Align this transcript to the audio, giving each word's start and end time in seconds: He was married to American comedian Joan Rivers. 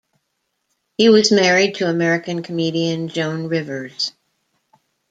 He 0.97 1.09
was 1.09 1.31
married 1.31 1.75
to 1.75 1.87
American 1.87 2.41
comedian 2.41 3.07
Joan 3.09 3.45
Rivers. 3.49 4.13